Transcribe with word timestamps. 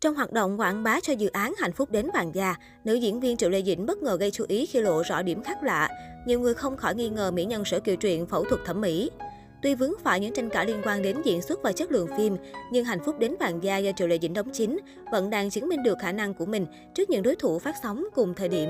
Trong 0.00 0.14
hoạt 0.14 0.32
động 0.32 0.60
quảng 0.60 0.82
bá 0.82 1.00
cho 1.00 1.12
dự 1.12 1.28
án 1.28 1.54
Hạnh 1.58 1.72
phúc 1.72 1.90
đến 1.90 2.06
vàng 2.14 2.34
già 2.34 2.54
nữ 2.84 2.94
diễn 2.94 3.20
viên 3.20 3.36
Triệu 3.36 3.50
Lê 3.50 3.62
Dĩnh 3.62 3.86
bất 3.86 4.02
ngờ 4.02 4.16
gây 4.20 4.30
chú 4.30 4.44
ý 4.48 4.66
khi 4.66 4.80
lộ 4.80 5.02
rõ 5.02 5.22
điểm 5.22 5.42
khác 5.42 5.62
lạ. 5.62 5.88
Nhiều 6.26 6.40
người 6.40 6.54
không 6.54 6.76
khỏi 6.76 6.94
nghi 6.94 7.08
ngờ 7.08 7.30
mỹ 7.30 7.44
nhân 7.44 7.64
Sở 7.64 7.80
Kiều 7.80 7.96
Truyện 7.96 8.26
phẫu 8.26 8.44
thuật 8.44 8.60
thẩm 8.64 8.80
mỹ. 8.80 9.10
Tuy 9.62 9.74
vướng 9.74 9.92
phải 10.04 10.20
những 10.20 10.34
tranh 10.34 10.50
cãi 10.50 10.66
liên 10.66 10.82
quan 10.84 11.02
đến 11.02 11.16
diễn 11.24 11.42
xuất 11.42 11.62
và 11.62 11.72
chất 11.72 11.92
lượng 11.92 12.08
phim, 12.16 12.36
nhưng 12.72 12.84
Hạnh 12.84 13.00
phúc 13.04 13.18
đến 13.18 13.34
vàng 13.40 13.62
da 13.62 13.78
do 13.78 13.92
Triệu 13.92 14.08
Lê 14.08 14.18
Dĩnh 14.18 14.34
đóng 14.34 14.50
chính 14.52 14.78
vẫn 15.12 15.30
đang 15.30 15.50
chứng 15.50 15.68
minh 15.68 15.82
được 15.82 15.98
khả 16.00 16.12
năng 16.12 16.34
của 16.34 16.46
mình 16.46 16.66
trước 16.94 17.10
những 17.10 17.22
đối 17.22 17.36
thủ 17.36 17.58
phát 17.58 17.74
sóng 17.82 18.06
cùng 18.14 18.34
thời 18.34 18.48
điểm. 18.48 18.68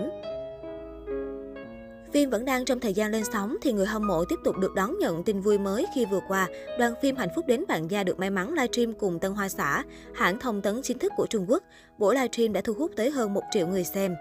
Phim 2.12 2.30
vẫn 2.30 2.44
đang 2.44 2.64
trong 2.64 2.80
thời 2.80 2.94
gian 2.94 3.10
lên 3.10 3.24
sóng 3.32 3.56
thì 3.62 3.72
người 3.72 3.86
hâm 3.86 4.06
mộ 4.06 4.24
tiếp 4.24 4.38
tục 4.44 4.58
được 4.58 4.74
đón 4.74 4.98
nhận 4.98 5.22
tin 5.22 5.40
vui 5.40 5.58
mới 5.58 5.86
khi 5.94 6.04
vừa 6.04 6.20
qua, 6.28 6.48
đoàn 6.78 6.94
phim 7.02 7.16
Hạnh 7.16 7.28
phúc 7.36 7.46
đến 7.46 7.64
bạn 7.68 7.90
gia 7.90 8.04
được 8.04 8.18
may 8.18 8.30
mắn 8.30 8.52
livestream 8.52 8.92
cùng 8.92 9.18
Tân 9.18 9.32
Hoa 9.32 9.48
Xã, 9.48 9.84
hãng 10.14 10.38
thông 10.40 10.62
tấn 10.62 10.82
chính 10.82 10.98
thức 10.98 11.12
của 11.16 11.26
Trung 11.30 11.46
Quốc. 11.48 11.62
Buổi 11.98 12.14
livestream 12.14 12.52
đã 12.52 12.60
thu 12.60 12.72
hút 12.72 12.90
tới 12.96 13.10
hơn 13.10 13.34
1 13.34 13.42
triệu 13.50 13.66
người 13.66 13.84
xem. 13.84 14.14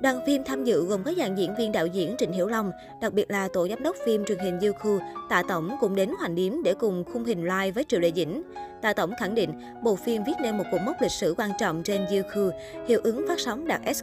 Đoàn 0.00 0.20
phim 0.26 0.44
tham 0.44 0.64
dự 0.64 0.84
gồm 0.84 1.04
các 1.04 1.16
dàn 1.16 1.34
diễn 1.34 1.54
viên 1.54 1.72
đạo 1.72 1.86
diễn 1.86 2.14
Trịnh 2.18 2.32
Hiểu 2.32 2.46
Long, 2.46 2.72
đặc 3.00 3.12
biệt 3.12 3.30
là 3.30 3.48
tổ 3.48 3.68
giám 3.68 3.82
đốc 3.82 3.96
phim 4.06 4.24
truyền 4.24 4.38
hình 4.38 4.58
Youku, 4.60 4.98
Tạ 5.28 5.42
Tổng 5.48 5.76
cũng 5.80 5.94
đến 5.94 6.10
Hoành 6.18 6.34
Điếm 6.34 6.62
để 6.62 6.74
cùng 6.74 7.04
khung 7.12 7.24
hình 7.24 7.42
live 7.42 7.70
với 7.70 7.84
Triệu 7.84 8.00
Lệ 8.00 8.12
Dĩnh. 8.16 8.42
Tạ 8.82 8.92
Tổng 8.92 9.14
khẳng 9.18 9.34
định, 9.34 9.52
bộ 9.82 9.96
phim 9.96 10.24
viết 10.24 10.32
nên 10.42 10.58
một 10.58 10.64
cột 10.72 10.80
mốc 10.86 11.02
lịch 11.02 11.10
sử 11.10 11.34
quan 11.36 11.50
trọng 11.58 11.82
trên 11.82 12.06
Youku, 12.06 12.56
hiệu 12.88 13.00
ứng 13.04 13.24
phát 13.28 13.40
sóng 13.40 13.66
đạt 13.66 13.80
S+. 13.94 14.02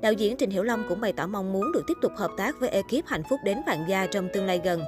Đạo 0.00 0.12
diễn 0.12 0.36
Trịnh 0.36 0.50
Hiểu 0.50 0.62
Long 0.62 0.84
cũng 0.88 1.00
bày 1.00 1.12
tỏ 1.12 1.26
mong 1.26 1.52
muốn 1.52 1.72
được 1.72 1.82
tiếp 1.86 1.96
tục 2.02 2.12
hợp 2.16 2.30
tác 2.36 2.60
với 2.60 2.68
ekip 2.68 3.06
Hạnh 3.06 3.22
phúc 3.30 3.40
đến 3.44 3.58
vạn 3.66 3.84
gia 3.88 4.06
trong 4.06 4.28
tương 4.32 4.46
lai 4.46 4.60
gần. 4.64 4.82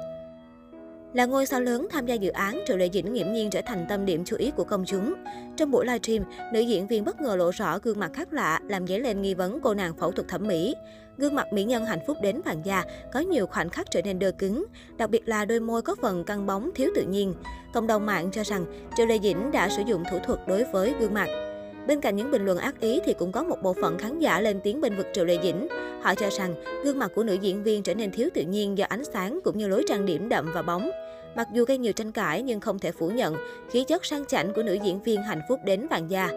Là 1.13 1.25
ngôi 1.25 1.45
sao 1.45 1.61
lớn 1.61 1.87
tham 1.91 2.05
gia 2.05 2.15
dự 2.15 2.29
án, 2.29 2.63
Triệu 2.67 2.77
Lệ 2.77 2.89
Dĩnh 2.93 3.13
nghiễm 3.13 3.33
nhiên 3.33 3.49
trở 3.49 3.61
thành 3.61 3.85
tâm 3.89 4.05
điểm 4.05 4.25
chú 4.25 4.35
ý 4.35 4.51
của 4.51 4.63
công 4.63 4.85
chúng. 4.85 5.13
Trong 5.57 5.71
buổi 5.71 5.85
livestream, 5.85 6.23
nữ 6.53 6.59
diễn 6.59 6.87
viên 6.87 7.05
bất 7.05 7.21
ngờ 7.21 7.35
lộ 7.35 7.51
rõ 7.51 7.79
gương 7.83 7.99
mặt 7.99 8.11
khác 8.13 8.33
lạ, 8.33 8.59
làm 8.67 8.87
dấy 8.87 8.99
lên 8.99 9.21
nghi 9.21 9.33
vấn 9.33 9.59
cô 9.61 9.73
nàng 9.73 9.93
phẫu 9.97 10.11
thuật 10.11 10.27
thẩm 10.27 10.47
mỹ. 10.47 10.75
Gương 11.17 11.35
mặt 11.35 11.53
mỹ 11.53 11.63
nhân 11.63 11.85
hạnh 11.85 11.99
phúc 12.07 12.17
đến 12.21 12.41
vàng 12.45 12.61
da 12.65 12.83
có 13.13 13.19
nhiều 13.19 13.47
khoảnh 13.47 13.69
khắc 13.69 13.91
trở 13.91 14.01
nên 14.01 14.19
đơ 14.19 14.31
cứng, 14.31 14.65
đặc 14.97 15.09
biệt 15.09 15.27
là 15.27 15.45
đôi 15.45 15.59
môi 15.59 15.81
có 15.81 15.95
phần 16.01 16.23
căng 16.23 16.45
bóng 16.45 16.69
thiếu 16.75 16.89
tự 16.95 17.01
nhiên. 17.01 17.33
Cộng 17.73 17.87
đồng 17.87 18.05
mạng 18.05 18.29
cho 18.31 18.43
rằng 18.43 18.65
Triệu 18.97 19.05
Lệ 19.05 19.19
Dĩnh 19.23 19.51
đã 19.51 19.69
sử 19.69 19.81
dụng 19.85 20.03
thủ 20.11 20.19
thuật 20.25 20.39
đối 20.47 20.63
với 20.63 20.93
gương 20.99 21.13
mặt. 21.13 21.48
Bên 21.89 22.01
cạnh 22.01 22.15
những 22.15 22.31
bình 22.31 22.45
luận 22.45 22.57
ác 22.57 22.79
ý 22.79 22.99
thì 23.05 23.13
cũng 23.13 23.31
có 23.31 23.43
một 23.43 23.57
bộ 23.63 23.73
phận 23.81 23.97
khán 23.97 24.19
giả 24.19 24.41
lên 24.41 24.59
tiếng 24.63 24.81
bên 24.81 24.95
vực 24.95 25.07
Triệu 25.13 25.25
Lệ 25.25 25.37
Dĩnh. 25.43 25.67
Họ 26.01 26.15
cho 26.15 26.29
rằng 26.29 26.55
gương 26.83 26.99
mặt 26.99 27.11
của 27.15 27.23
nữ 27.23 27.33
diễn 27.33 27.63
viên 27.63 27.83
trở 27.83 27.93
nên 27.93 28.11
thiếu 28.11 28.29
tự 28.33 28.41
nhiên 28.41 28.77
do 28.77 28.85
ánh 28.89 29.03
sáng 29.05 29.39
cũng 29.43 29.57
như 29.57 29.67
lối 29.67 29.83
trang 29.87 30.05
điểm 30.05 30.29
đậm 30.29 30.51
và 30.53 30.61
bóng. 30.61 30.89
Mặc 31.35 31.47
dù 31.53 31.65
gây 31.65 31.77
nhiều 31.77 31.93
tranh 31.93 32.11
cãi 32.11 32.41
nhưng 32.41 32.59
không 32.59 32.79
thể 32.79 32.91
phủ 32.91 33.09
nhận 33.09 33.35
khí 33.71 33.83
chất 33.83 34.05
sang 34.05 34.25
chảnh 34.25 34.53
của 34.53 34.63
nữ 34.63 34.73
diễn 34.73 35.03
viên 35.03 35.21
hạnh 35.21 35.41
phúc 35.49 35.59
đến 35.65 35.87
vàng 35.87 36.11
da. 36.11 36.29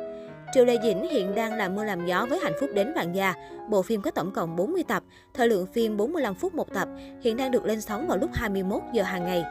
Triệu 0.55 0.65
Lê 0.65 0.77
Dĩnh 0.83 1.09
hiện 1.11 1.35
đang 1.35 1.55
làm 1.55 1.75
mưa 1.75 1.85
làm 1.85 2.07
gió 2.07 2.27
với 2.31 2.39
Hạnh 2.43 2.55
phúc 2.61 2.71
đến 2.75 2.93
vàng 2.97 3.15
gia. 3.15 3.35
Bộ 3.71 3.83
phim 3.83 4.03
có 4.03 4.11
tổng 4.11 4.31
cộng 4.31 4.57
40 4.57 4.85
tập, 4.89 5.03
thời 5.35 5.49
lượng 5.49 5.67
phim 5.67 5.97
45 5.97 6.35
phút 6.35 6.55
một 6.55 6.75
tập, 6.75 6.89
hiện 7.23 7.37
đang 7.37 7.51
được 7.51 7.65
lên 7.65 7.81
sóng 7.81 8.07
vào 8.07 8.19
lúc 8.19 8.31
21 8.33 8.83
giờ 8.93 9.03
hàng 9.03 9.25
ngày. 9.25 9.45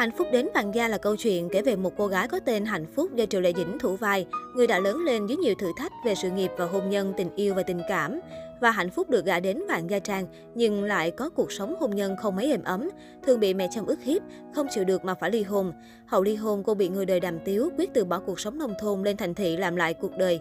Hạnh 0.00 0.10
phúc 0.18 0.28
đến 0.32 0.48
vàng 0.54 0.74
da 0.74 0.88
là 0.88 0.98
câu 0.98 1.16
chuyện 1.16 1.48
kể 1.52 1.62
về 1.62 1.76
một 1.76 1.92
cô 1.96 2.06
gái 2.06 2.28
có 2.28 2.40
tên 2.40 2.64
Hạnh 2.64 2.86
Phúc 2.94 3.14
do 3.14 3.26
Triệu 3.26 3.40
Lệ 3.40 3.52
Dĩnh 3.56 3.78
thủ 3.78 3.96
vai, 3.96 4.26
người 4.54 4.66
đã 4.66 4.78
lớn 4.78 4.98
lên 5.04 5.26
dưới 5.26 5.36
nhiều 5.36 5.54
thử 5.58 5.72
thách 5.76 5.92
về 6.04 6.14
sự 6.14 6.30
nghiệp 6.30 6.50
và 6.56 6.66
hôn 6.66 6.90
nhân, 6.90 7.12
tình 7.16 7.34
yêu 7.36 7.54
và 7.54 7.62
tình 7.62 7.80
cảm. 7.88 8.20
Và 8.60 8.70
Hạnh 8.70 8.90
Phúc 8.90 9.10
được 9.10 9.24
gả 9.24 9.40
đến 9.40 9.62
vàng 9.68 9.90
Gia 9.90 9.98
Trang, 9.98 10.26
nhưng 10.54 10.84
lại 10.84 11.10
có 11.10 11.30
cuộc 11.30 11.52
sống 11.52 11.74
hôn 11.80 11.96
nhân 11.96 12.16
không 12.16 12.36
mấy 12.36 12.50
êm 12.50 12.64
ấm, 12.64 12.90
thường 13.26 13.40
bị 13.40 13.54
mẹ 13.54 13.68
chồng 13.74 13.86
ức 13.86 14.02
hiếp, 14.02 14.22
không 14.54 14.66
chịu 14.70 14.84
được 14.84 15.04
mà 15.04 15.14
phải 15.14 15.30
ly 15.30 15.42
hôn. 15.42 15.72
Hậu 16.06 16.22
ly 16.22 16.34
hôn, 16.34 16.62
cô 16.64 16.74
bị 16.74 16.88
người 16.88 17.06
đời 17.06 17.20
đàm 17.20 17.38
tiếu, 17.44 17.70
quyết 17.78 17.90
từ 17.94 18.04
bỏ 18.04 18.20
cuộc 18.20 18.40
sống 18.40 18.58
nông 18.58 18.74
thôn 18.80 19.02
lên 19.02 19.16
thành 19.16 19.34
thị 19.34 19.56
làm 19.56 19.76
lại 19.76 19.94
cuộc 19.94 20.18
đời. 20.18 20.40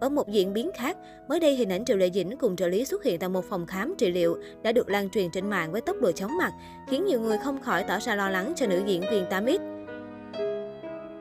Ở 0.00 0.08
một 0.08 0.28
diễn 0.28 0.52
biến 0.52 0.70
khác, 0.74 0.96
mới 1.28 1.40
đây 1.40 1.54
hình 1.54 1.72
ảnh 1.72 1.84
Triệu 1.84 1.96
Lệ 1.96 2.10
Dĩnh 2.10 2.36
cùng 2.36 2.56
trợ 2.56 2.68
lý 2.68 2.84
xuất 2.84 3.04
hiện 3.04 3.18
tại 3.18 3.28
một 3.28 3.44
phòng 3.44 3.66
khám 3.66 3.94
trị 3.98 4.10
liệu 4.10 4.36
đã 4.62 4.72
được 4.72 4.88
lan 4.88 5.10
truyền 5.10 5.30
trên 5.30 5.50
mạng 5.50 5.72
với 5.72 5.80
tốc 5.80 5.96
độ 6.00 6.12
chóng 6.12 6.36
mặt, 6.38 6.52
khiến 6.88 7.06
nhiều 7.06 7.20
người 7.20 7.38
không 7.44 7.62
khỏi 7.62 7.84
tỏ 7.88 7.98
ra 7.98 8.14
lo 8.14 8.30
lắng 8.30 8.52
cho 8.56 8.66
nữ 8.66 8.82
diễn 8.86 9.02
viên 9.10 9.24
8X. 9.24 9.80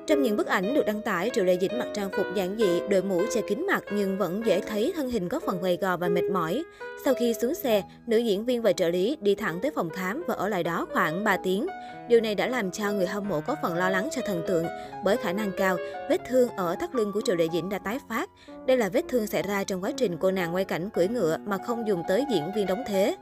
Trong 0.08 0.22
những 0.22 0.38
bức 0.38 0.48
ảnh 0.48 0.74
được 0.74 0.86
đăng 0.86 1.02
tải, 1.02 1.30
Triệu 1.34 1.46
Lệ 1.46 1.58
Dĩnh 1.62 1.78
mặc 1.80 1.88
trang 1.94 2.10
phục 2.18 2.26
giản 2.36 2.58
dị, 2.58 2.80
đội 2.90 3.04
mũ 3.04 3.22
che 3.34 3.42
kín 3.42 3.68
mặt 3.68 3.84
nhưng 3.94 4.18
vẫn 4.18 4.42
dễ 4.46 4.62
thấy 4.62 4.94
thân 4.96 5.10
hình 5.10 5.30
có 5.30 5.40
phần 5.40 5.62
gầy 5.62 5.78
gò 5.82 5.98
và 5.98 6.08
mệt 6.08 6.24
mỏi. 6.32 6.64
Sau 7.06 7.14
khi 7.14 7.34
xuống 7.34 7.56
xe, 7.56 7.84
nữ 8.08 8.18
diễn 8.18 8.46
viên 8.46 8.62
và 8.62 8.74
trợ 8.74 8.90
lý 8.90 9.18
đi 9.22 9.36
thẳng 9.36 9.60
tới 9.62 9.72
phòng 9.76 9.90
khám 9.90 10.24
và 10.28 10.34
ở 10.36 10.50
lại 10.50 10.64
đó 10.64 10.88
khoảng 10.94 11.24
3 11.24 11.38
tiếng. 11.38 11.68
Điều 12.10 12.22
này 12.22 12.36
đã 12.36 12.48
làm 12.48 12.72
cho 12.72 12.92
người 12.92 13.08
hâm 13.08 13.30
mộ 13.30 13.42
có 13.42 13.56
phần 13.62 13.76
lo 13.76 13.90
lắng 13.90 14.10
cho 14.12 14.22
thần 14.26 14.44
tượng, 14.48 14.66
bởi 15.04 15.18
khả 15.18 15.34
năng 15.34 15.52
cao, 15.58 15.78
vết 16.10 16.22
thương 16.30 16.50
ở 16.50 16.76
thắt 16.80 16.96
lưng 16.96 17.12
của 17.14 17.22
Triệu 17.22 17.36
Lệ 17.36 17.48
Dĩnh 17.54 17.70
đã 17.70 17.80
tái 17.80 18.00
phát. 18.10 18.30
Đây 18.70 18.78
là 18.78 18.90
vết 18.90 19.06
thương 19.08 19.28
xảy 19.28 19.44
ra 19.44 19.64
trong 19.64 19.84
quá 19.84 19.92
trình 19.98 20.18
cô 20.18 20.32
nàng 20.32 20.56
quay 20.56 20.66
cảnh 20.66 20.90
cưỡi 20.90 21.08
ngựa 21.08 21.38
mà 21.46 21.58
không 21.58 21.88
dùng 21.88 22.04
tới 22.08 22.26
diễn 22.32 22.52
viên 22.56 22.68
đóng 22.68 22.84
thế. 22.88 23.16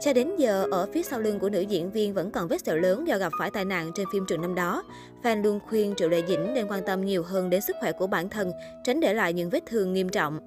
Cho 0.00 0.12
đến 0.12 0.36
giờ, 0.38 0.66
ở 0.70 0.86
phía 0.92 1.02
sau 1.02 1.20
lưng 1.20 1.38
của 1.38 1.48
nữ 1.48 1.60
diễn 1.60 1.90
viên 1.90 2.14
vẫn 2.14 2.30
còn 2.30 2.48
vết 2.48 2.64
sẹo 2.64 2.76
lớn 2.76 3.08
do 3.08 3.18
gặp 3.18 3.32
phải 3.38 3.50
tai 3.50 3.64
nạn 3.64 3.90
trên 3.94 4.06
phim 4.12 4.24
trường 4.28 4.42
năm 4.42 4.54
đó. 4.54 4.82
Fan 5.22 5.42
luôn 5.42 5.60
khuyên 5.68 5.94
Triệu 5.96 6.08
Lệ 6.08 6.22
Dĩnh 6.28 6.54
nên 6.54 6.66
quan 6.68 6.84
tâm 6.86 7.04
nhiều 7.04 7.22
hơn 7.22 7.50
đến 7.50 7.60
sức 7.60 7.76
khỏe 7.80 7.92
của 7.92 8.06
bản 8.06 8.28
thân, 8.28 8.52
tránh 8.84 9.00
để 9.00 9.14
lại 9.14 9.32
những 9.32 9.50
vết 9.50 9.66
thương 9.66 9.92
nghiêm 9.92 10.08
trọng. 10.08 10.38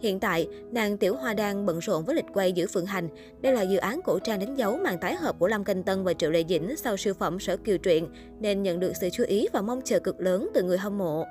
Hiện 0.00 0.20
tại, 0.20 0.48
nàng 0.70 0.98
Tiểu 0.98 1.16
Hoa 1.16 1.34
đang 1.34 1.66
bận 1.66 1.78
rộn 1.78 2.04
với 2.04 2.14
lịch 2.14 2.26
quay 2.34 2.52
giữ 2.52 2.66
Phượng 2.66 2.86
Hành. 2.86 3.08
Đây 3.40 3.52
là 3.52 3.62
dự 3.62 3.76
án 3.76 4.00
cổ 4.04 4.18
trang 4.18 4.38
đánh 4.38 4.54
dấu 4.54 4.76
màn 4.76 4.98
tái 4.98 5.14
hợp 5.14 5.36
của 5.38 5.48
Lâm 5.48 5.64
Canh 5.64 5.82
Tân 5.82 6.04
và 6.04 6.14
Triệu 6.14 6.30
Lệ 6.30 6.44
Dĩnh 6.48 6.76
sau 6.76 6.96
siêu 6.96 7.14
phẩm 7.14 7.40
Sở 7.40 7.56
Kiều 7.56 7.78
Truyện, 7.78 8.08
nên 8.40 8.62
nhận 8.62 8.80
được 8.80 8.92
sự 9.00 9.08
chú 9.12 9.24
ý 9.24 9.48
và 9.52 9.62
mong 9.62 9.80
chờ 9.84 9.98
cực 9.98 10.20
lớn 10.20 10.48
từ 10.54 10.62
người 10.62 10.78
hâm 10.78 10.98
mộ. 10.98 11.24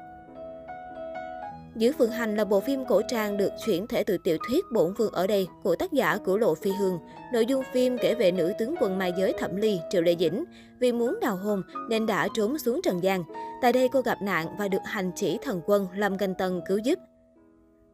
Giữ 1.75 1.91
Phượng 1.91 2.12
Hành 2.12 2.36
là 2.36 2.46
bộ 2.46 2.59
phim 2.59 2.86
cổ 2.86 3.02
trang 3.08 3.38
được 3.38 3.52
chuyển 3.66 3.88
thể 3.88 4.03
từ 4.03 4.18
tiểu 4.18 4.38
thuyết 4.47 4.66
Bổn 4.72 4.94
Vương 4.94 5.12
ở 5.12 5.28
đây 5.28 5.47
của 5.63 5.75
tác 5.75 5.94
giả 5.94 6.18
Cửu 6.18 6.38
Lộ 6.38 6.56
Phi 6.56 6.72
Hương. 6.72 7.00
Nội 7.34 7.46
dung 7.46 7.63
phim 7.74 7.97
kể 7.97 8.16
về 8.16 8.31
nữ 8.31 8.53
tướng 8.59 8.75
quân 8.80 8.97
mai 8.97 9.13
giới 9.18 9.34
Thẩm 9.40 9.56
Ly, 9.56 9.80
Triệu 9.90 10.02
Lệ 10.02 10.16
Dĩnh. 10.19 10.44
Vì 10.80 10.91
muốn 10.91 11.19
đào 11.22 11.35
hôn 11.35 11.62
nên 11.90 12.06
đã 12.06 12.28
trốn 12.34 12.58
xuống 12.58 12.81
Trần 12.84 13.03
gian. 13.03 13.24
Tại 13.62 13.74
đây 13.74 13.90
cô 13.91 14.02
gặp 14.02 14.22
nạn 14.22 14.47
và 14.59 14.68
được 14.68 14.81
hành 14.85 15.12
chỉ 15.16 15.38
thần 15.44 15.62
quân 15.66 15.88
Lâm 15.96 16.18
Canh 16.18 16.35
Tân 16.35 16.62
cứu 16.68 16.78
giúp. 16.78 17.00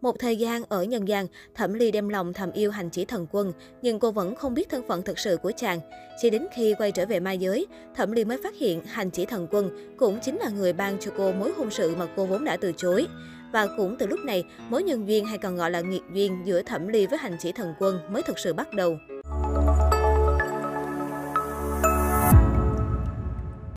Một 0.02 0.20
thời 0.20 0.38
gian 0.38 0.64
ở 0.70 0.84
nhân 0.84 1.08
gian, 1.08 1.28
Thẩm 1.56 1.74
Ly 1.74 1.92
đem 1.92 2.10
lòng 2.10 2.34
thầm 2.34 2.52
yêu 2.52 2.72
hành 2.72 2.90
chỉ 2.90 3.06
thần 3.06 3.28
quân, 3.32 3.54
nhưng 3.82 4.00
cô 4.00 4.12
vẫn 4.12 4.36
không 4.36 4.54
biết 4.54 4.70
thân 4.70 4.88
phận 4.88 5.02
thực 5.02 5.20
sự 5.20 5.38
của 5.38 5.52
chàng. 5.58 5.80
Chỉ 6.22 6.30
đến 6.30 6.48
khi 6.54 6.74
quay 6.78 6.92
trở 6.92 7.06
về 7.06 7.20
ma 7.20 7.32
giới, 7.32 7.68
Thẩm 7.96 8.12
Ly 8.12 8.26
mới 8.26 8.38
phát 8.44 8.56
hiện 8.56 8.82
hành 8.86 9.10
chỉ 9.10 9.26
thần 9.26 9.48
quân 9.52 9.96
cũng 9.98 10.20
chính 10.22 10.38
là 10.38 10.50
người 10.50 10.74
ban 10.74 10.98
cho 11.00 11.12
cô 11.18 11.32
mối 11.32 11.52
hôn 11.58 11.72
sự 11.72 11.96
mà 11.96 12.08
cô 12.16 12.26
vốn 12.26 12.44
đã 12.44 12.58
từ 12.58 12.72
chối. 12.78 13.08
Và 13.52 13.68
cũng 13.78 13.96
từ 14.00 14.08
lúc 14.08 14.20
này, 14.26 14.44
mối 14.70 14.84
nhân 14.84 15.08
duyên 15.08 15.26
hay 15.26 15.38
còn 15.38 15.56
gọi 15.56 15.72
là 15.72 15.82
nghiệt 15.82 16.02
duyên 16.14 16.42
giữa 16.46 16.62
Thẩm 16.62 16.88
Ly 16.88 17.08
với 17.08 17.20
hành 17.20 17.38
chỉ 17.40 17.52
thần 17.52 17.74
quân 17.80 18.00
mới 18.10 18.24
thực 18.24 18.40
sự 18.40 18.54
bắt 18.54 18.74
đầu. 18.74 18.98